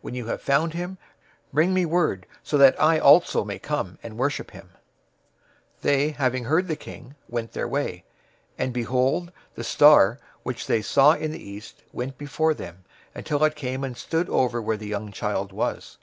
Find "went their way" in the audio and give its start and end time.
7.28-8.02